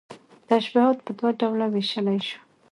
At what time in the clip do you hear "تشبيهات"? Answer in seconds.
0.49-0.97